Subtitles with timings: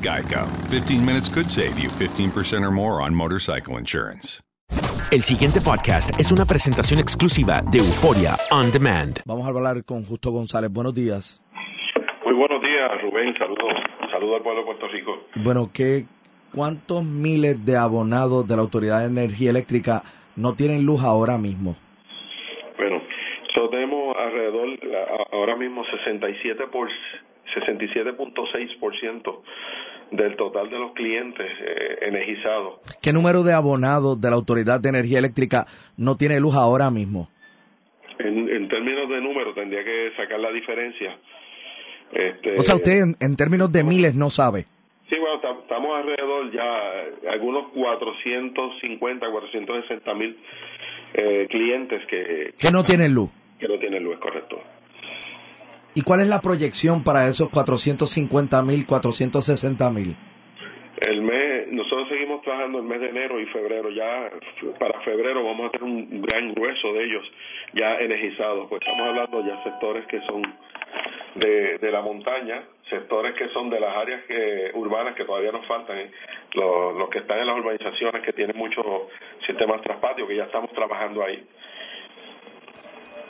[0.00, 0.46] Geico.
[0.70, 4.40] 15 minutes could save you 15% or more on motorcycle insurance.
[5.10, 9.20] El siguiente podcast es una presentación exclusiva de Euforia On Demand.
[9.24, 10.70] Vamos a hablar con Justo González.
[10.70, 11.40] Buenos días.
[12.26, 13.32] Muy buenos días, Rubén.
[13.38, 13.72] Saludos.
[14.12, 15.18] Saludos al pueblo de Puerto Rico.
[15.36, 16.04] Bueno, ¿qué,
[16.54, 20.02] ¿cuántos miles de abonados de la Autoridad de Energía Eléctrica
[20.36, 21.74] no tienen luz ahora mismo?
[22.76, 23.00] Bueno,
[23.54, 24.68] so tenemos alrededor,
[25.32, 26.90] ahora mismo 67 por
[27.56, 29.40] 67.6%
[30.10, 32.80] del total de los clientes eh, energizados.
[33.02, 37.28] ¿Qué número de abonados de la Autoridad de Energía Eléctrica no tiene luz ahora mismo?
[38.18, 41.16] En, en términos de número, tendría que sacar la diferencia.
[42.12, 44.64] Este, O sea, usted en, en términos de miles no sabe.
[45.08, 50.36] Sí, bueno, ta- estamos alrededor ya, algunos 450, 460 mil
[51.14, 53.30] eh, clientes que, Que no tienen luz.
[53.58, 54.60] que no tienen luz, correcto.
[55.98, 60.14] ¿Y cuál es la proyección para esos 450 mil, 460 mil?
[61.08, 63.90] El mes, nosotros seguimos trabajando el mes de enero y febrero.
[63.90, 64.30] Ya
[64.78, 67.24] para febrero vamos a tener un gran grueso de ellos
[67.74, 68.68] ya energizados.
[68.68, 70.42] Pues estamos hablando ya sectores que son
[71.34, 75.66] de, de la montaña, sectores que son de las áreas eh, urbanas que todavía nos
[75.66, 76.12] faltan, eh,
[76.54, 78.86] los, los que están en las urbanizaciones que tienen muchos
[79.44, 81.44] sistemas traspatios que ya estamos trabajando ahí.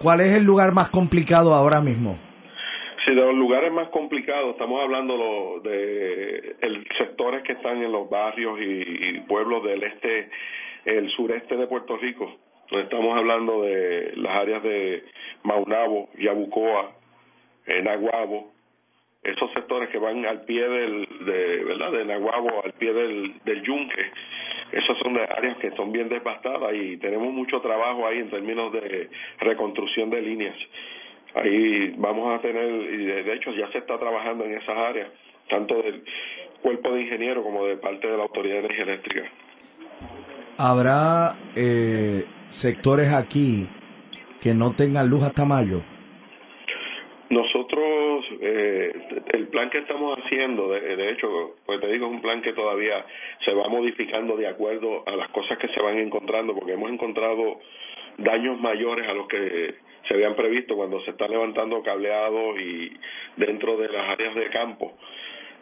[0.00, 2.30] ¿Cuál es el lugar más complicado ahora mismo?
[3.04, 7.90] Sí, de los lugares más complicados, estamos hablando lo- de el, sectores que están en
[7.90, 10.28] los barrios y, pueblos del este,
[10.84, 12.32] el sureste de Puerto Rico.
[12.70, 15.02] Estamos hablando de las áreas de
[15.42, 16.92] Maunabo, Yabucoa,
[17.82, 18.52] Naguabo,
[19.22, 21.92] esos sectores que van al pie del, de, ¿verdad?
[21.92, 24.02] De Naguabo, al pie del, del yunque.
[24.72, 28.72] Esas son de áreas que son bien devastadas y tenemos mucho trabajo ahí en términos
[28.72, 30.56] de reconstrucción de líneas.
[31.34, 35.08] Ahí vamos a tener, y de, hecho ya se está trabajando en esas áreas,
[35.48, 36.04] tanto del
[36.60, 39.30] cuerpo de ingeniero como de parte de la Autoridad de Energía Eléctrica.
[40.58, 43.66] ¿Habrá eh, sectores aquí
[44.40, 45.82] que no tengan luz hasta mayo?
[47.30, 48.92] Nosotros, eh,
[49.32, 52.52] el plan que estamos haciendo, de, de hecho, pues te digo, es un plan que
[52.52, 53.06] todavía
[53.42, 57.60] se va modificando de acuerdo a las cosas que se van encontrando, porque hemos encontrado
[58.18, 59.74] daños mayores a los que
[60.06, 62.96] se habían previsto cuando se está levantando cableado y
[63.36, 64.94] dentro de las áreas de campo.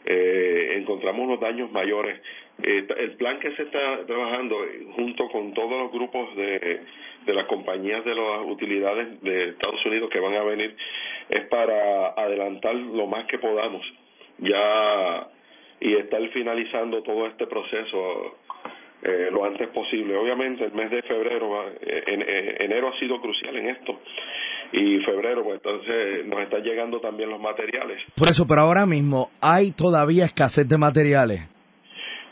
[0.05, 2.21] Eh, encontramos los daños mayores.
[2.63, 6.81] Eh, el plan que se está trabajando eh, junto con todos los grupos de,
[7.27, 10.77] de las compañías de las utilidades de Estados Unidos que van a venir
[11.29, 13.83] es para adelantar lo más que podamos
[14.39, 15.29] ya
[15.81, 18.37] y estar finalizando todo este proceso
[19.03, 20.17] eh, lo antes posible.
[20.17, 24.01] Obviamente el mes de febrero, eh, en, eh, enero ha sido crucial en esto
[24.73, 28.03] y febrero, pues entonces nos están llegando también los materiales.
[28.15, 31.41] Por eso, pero ahora mismo hay todavía escasez de materiales.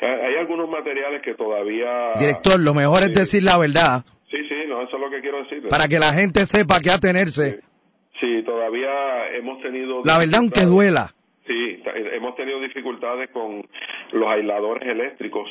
[0.00, 2.12] Hay algunos materiales que todavía...
[2.20, 4.04] Director, lo mejor es decir la verdad.
[4.30, 5.66] Sí, sí, no, eso es lo que quiero decir.
[5.68, 7.60] Para que la gente sepa qué atenerse.
[8.20, 10.02] Sí, todavía hemos tenido...
[10.04, 11.10] La verdad, aunque duela.
[11.48, 11.82] Sí,
[12.12, 13.66] hemos tenido dificultades con
[14.12, 15.48] los aisladores eléctricos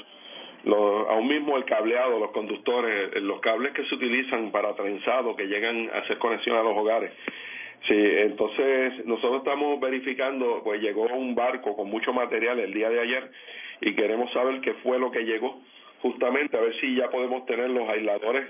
[0.67, 5.47] los, aún mismo el cableado, los conductores, los cables que se utilizan para trenzado que
[5.47, 7.11] llegan a hacer conexión a los hogares.
[7.87, 12.99] Sí, entonces nosotros estamos verificando, pues llegó un barco con mucho material el día de
[12.99, 13.31] ayer
[13.81, 15.61] y queremos saber qué fue lo que llegó,
[16.01, 18.45] justamente a ver si ya podemos tener los aisladores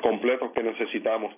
[0.00, 1.34] completos que necesitamos.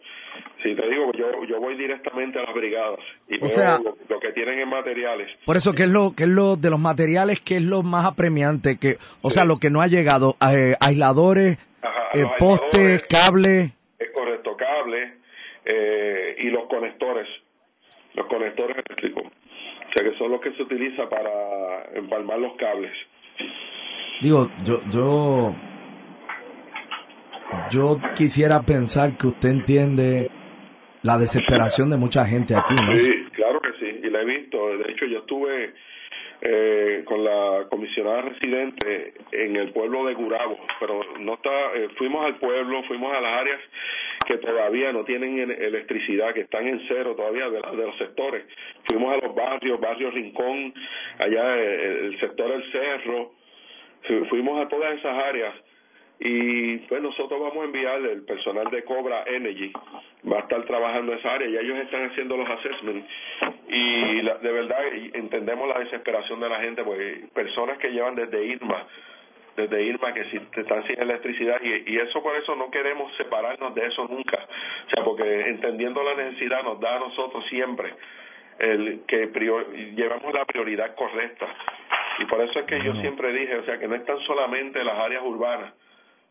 [0.62, 4.60] Si te digo, yo, yo voy directamente a las brigadas y veo lo, que tienen
[4.60, 5.28] en materiales.
[5.44, 8.06] Por eso, ¿qué es lo, qué es lo de los materiales, qué es lo más
[8.06, 8.78] apremiante?
[8.78, 11.58] que O sea, lo que no ha llegado, eh, aisladores,
[12.14, 13.72] eh, postes, cable.
[13.98, 15.14] Es correcto, cable
[15.64, 17.28] eh, y los conectores,
[18.14, 19.24] los conectores eléctricos.
[19.24, 22.92] O sea, que son los que se utiliza para empalmar los cables.
[24.20, 25.54] Digo, yo, yo
[27.70, 30.30] yo quisiera pensar que usted entiende
[31.02, 32.92] la desesperación de mucha gente aquí, ¿no?
[32.92, 34.76] Sí, claro que sí, y la he visto.
[34.76, 35.72] De hecho, yo estuve
[36.42, 42.24] eh, con la comisionada residente en el pueblo de Gurabo, pero no está, eh, fuimos
[42.24, 43.60] al pueblo, fuimos a las áreas
[44.26, 48.44] que todavía no tienen electricidad, que están en cero todavía de, de los sectores.
[48.88, 50.74] Fuimos a los barrios, barrio Rincón,
[51.18, 53.32] allá eh, el sector del Cerro,
[54.28, 55.54] fuimos a todas esas áreas
[56.22, 59.72] y pues nosotros vamos a enviar el personal de Cobra Energy,
[60.30, 61.48] va a estar trabajando en esa área.
[61.48, 63.10] Y ellos están haciendo los assessments.
[63.68, 64.80] Y de verdad
[65.14, 68.86] entendemos la desesperación de la gente, porque personas que llevan desde Irma,
[69.56, 73.74] desde Irma que si, están sin electricidad y, y eso por eso no queremos separarnos
[73.74, 74.36] de eso nunca,
[74.86, 77.94] o sea, porque entendiendo la necesidad nos da a nosotros siempre
[78.58, 79.30] el que
[79.96, 81.46] llevamos la prioridad correcta.
[82.18, 84.98] Y por eso es que yo siempre dije, o sea, que no están solamente las
[84.98, 85.72] áreas urbanas,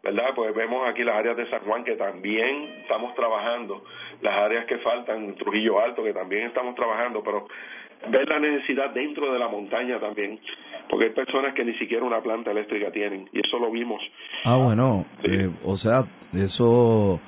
[0.04, 0.30] ¿verdad?
[0.36, 3.84] Pues vemos aquí las áreas de San Juan que también estamos trabajando,
[4.22, 7.48] las áreas que faltan, Trujillo Alto que también estamos trabajando, pero
[8.10, 10.40] ver la necesidad dentro de la montaña también,
[10.90, 14.02] porque hay personas que ni siquiera una planta eléctrica tienen y eso lo vimos.
[14.46, 17.20] Ah, bueno, eh, o sea, eso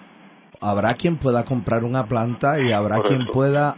[0.62, 3.76] habrá quien pueda comprar una planta y habrá quien pueda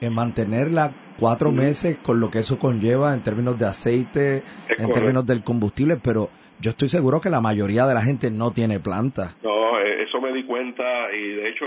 [0.00, 4.42] eh, mantenerla cuatro meses con lo que eso conlleva en términos de aceite,
[4.76, 6.30] en términos del combustible, pero
[6.60, 9.34] yo estoy seguro que la mayoría de la gente no tiene planta.
[9.42, 11.66] No, eh, eso me di cuenta y de hecho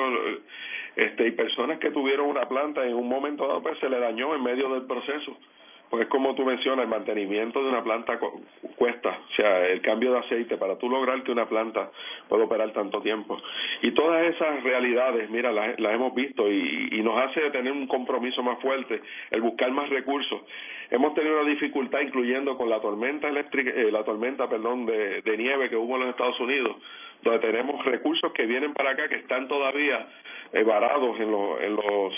[0.95, 4.43] este personas que tuvieron una planta en un momento dado pues se le dañó en
[4.43, 5.37] medio del proceso.
[5.89, 8.19] Pues como tú mencionas, el mantenimiento de una planta
[8.75, 11.89] cuesta, o sea, el cambio de aceite para tú lograr que una planta
[12.27, 13.41] pueda operar tanto tiempo.
[13.81, 18.43] Y todas esas realidades, mira, las, hemos visto y, y, nos hace tener un compromiso
[18.43, 19.01] más fuerte,
[19.31, 20.41] el buscar más recursos.
[20.89, 25.69] Hemos tenido una dificultad, incluyendo con la tormenta eléctrica, eh, la tormenta, perdón, de, nieve
[25.69, 26.77] que hubo en los Estados Unidos,
[27.23, 30.07] donde tenemos recursos que vienen para acá que están todavía
[30.53, 32.13] eh, varados en, los en los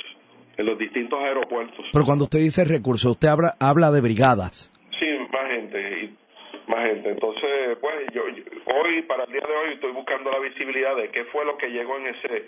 [0.60, 1.86] en los distintos aeropuertos.
[1.94, 4.70] Pero cuando usted dice recursos, usted habla, habla de brigadas.
[5.00, 6.18] Sí, más gente, y
[6.70, 7.12] más gente.
[7.12, 11.24] Entonces, pues yo, hoy, para el día de hoy, estoy buscando la visibilidad de qué
[11.32, 12.44] fue lo que llegó en ese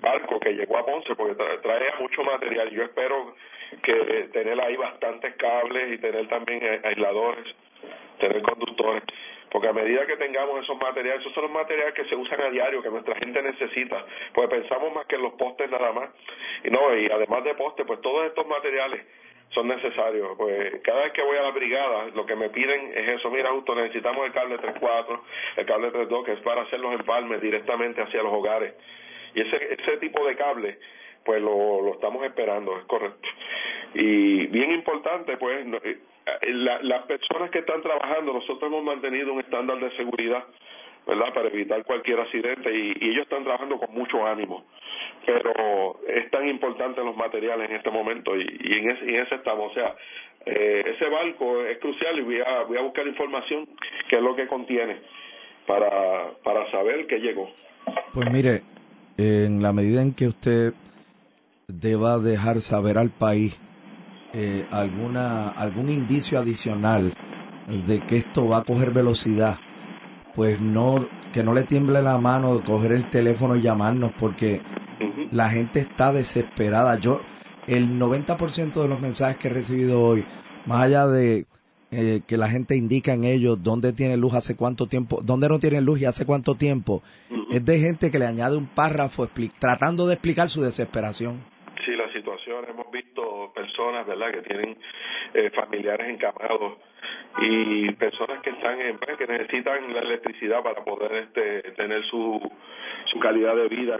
[0.00, 2.70] barco que llegó a Ponce, porque trae mucho material.
[2.70, 3.34] Yo espero
[3.82, 7.44] que tener ahí bastantes cables y tener también aisladores,
[8.20, 9.02] tener conductores,
[9.50, 12.50] porque a medida que tengamos esos materiales, esos son los materiales que se usan a
[12.50, 16.10] diario, que nuestra gente necesita, pues pensamos más que en los postes nada más,
[16.64, 19.04] y no, y además de postes, pues todos estos materiales
[19.50, 20.36] son necesarios.
[20.36, 23.50] Pues cada vez que voy a la brigada, lo que me piden es eso, mira,
[23.50, 25.20] justo necesitamos el cable 3.4,
[25.56, 28.74] el cable 3.2, que es para hacer los empalmes directamente hacia los hogares.
[29.34, 30.78] Y ese, ese tipo de cable
[31.24, 33.28] pues lo, lo estamos esperando, es correcto.
[33.94, 35.66] Y bien importante, pues,
[36.40, 40.44] eh, las personas que están trabajando, nosotros hemos mantenido un estándar de seguridad,
[41.06, 44.64] ¿verdad?, para evitar cualquier accidente y, ellos están trabajando con mucho ánimo.
[45.26, 49.70] Pero es tan importante los materiales en este momento y, en, ese, en ese estamos.
[49.70, 49.94] O sea,
[50.46, 53.68] eh, ese barco es crucial y voy a, voy a buscar información,
[54.08, 54.98] que es lo que contiene,
[55.66, 57.50] para, para saber que llegó.
[58.14, 58.62] Pues mire,
[59.16, 60.72] en la medida en que usted
[61.68, 63.58] deba dejar saber al país
[64.32, 67.12] eh, alguna algún indicio adicional
[67.66, 69.58] de que esto va a coger velocidad,
[70.34, 74.62] pues no que no le tiemble la mano de coger el teléfono y llamarnos porque
[75.30, 76.98] la gente está desesperada.
[76.98, 77.20] Yo
[77.66, 80.24] el 90% de los mensajes que he recibido hoy,
[80.64, 81.46] más allá de
[81.92, 85.58] eh, que la gente indica en ellos dónde tiene luz hace cuánto tiempo, dónde no
[85.58, 87.02] tiene luz y hace cuánto tiempo,
[87.52, 91.40] es de gente que le añade un párrafo tratando de explicar su desesperación.
[91.84, 94.76] Sí, la situación, hemos visto personas, ¿verdad?, que tienen
[95.34, 96.78] eh, familiares encamados
[97.38, 102.40] y personas que están en pues, que necesitan la electricidad para poder este tener su
[103.06, 103.96] su calidad de vida.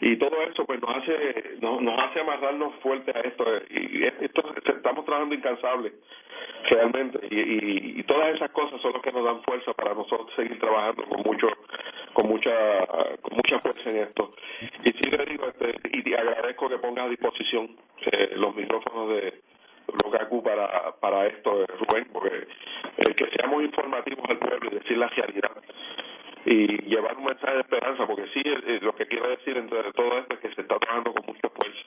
[0.00, 3.44] Y todo eso pues nos hace nos, nos hace amarrarnos fuerte a esto.
[3.70, 5.92] Y esto estamos trabajando incansable
[6.70, 7.20] realmente.
[7.30, 11.04] Y, y, todas esas cosas son las que nos dan fuerza para nosotros seguir trabajando
[11.04, 11.48] con mucho
[12.18, 12.86] con mucha
[13.22, 14.34] con mucha fuerza en esto.
[14.84, 17.76] Y sí le digo este, y agradezco que ponga a disposición
[18.10, 19.40] eh, los micrófonos de
[20.04, 22.48] Locacu para, para esto, Rubén, porque
[22.96, 25.52] el que seamos informativos al pueblo y decir la realidad.
[26.44, 28.42] Y llevar un mensaje de esperanza, porque sí,
[28.80, 31.84] lo que quiero decir entre todo esto es que se está trabajando con mucho esfuerzo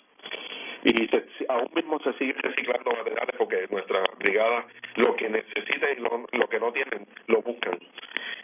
[0.84, 1.10] y
[1.48, 6.50] aún mismo se sigue reciclando materiales porque nuestra brigada lo que necesita y lo, lo
[6.50, 7.78] que no tienen lo buscan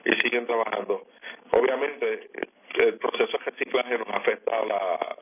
[0.06, 1.08] y siguen trabajando.
[1.52, 2.30] Obviamente
[2.76, 5.18] el proceso de reciclaje nos afecta a la,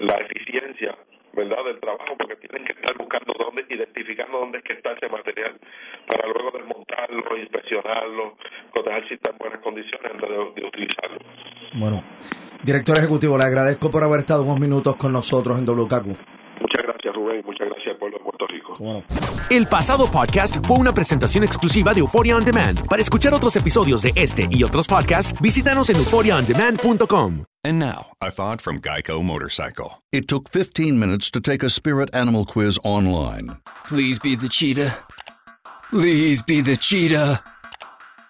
[0.00, 0.96] la eficiencia
[1.32, 5.08] verdad del trabajo porque tienen que estar buscando dónde identificando dónde es que está ese
[5.08, 5.56] material
[6.06, 8.36] para luego desmontarlo inspeccionarlo
[9.48, 11.18] buenas condiciones antes de, utilizarlo
[11.74, 12.04] bueno
[12.62, 16.06] director ejecutivo le agradezco por haber estado unos minutos con nosotros en WKQ
[16.60, 19.04] muchas gracias Rubén muchas gracias al pueblo de Puerto Rico
[19.50, 24.02] el pasado podcast fue una presentación exclusiva de Euphoria on Demand para escuchar otros episodios
[24.02, 30.00] de este y otros podcasts visítanos en euphoriaondemand.com And now, a thought from Geico Motorcycle.
[30.12, 33.58] It took 15 minutes to take a spirit animal quiz online.
[33.88, 34.96] Please be the cheetah.
[35.90, 37.42] Please be the cheetah.